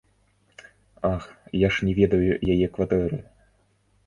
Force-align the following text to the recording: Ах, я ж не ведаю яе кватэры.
Ах, 1.13 1.25
я 1.67 1.71
ж 1.75 1.91
не 1.91 1.93
ведаю 2.01 2.33
яе 2.55 2.67
кватэры. 2.79 3.23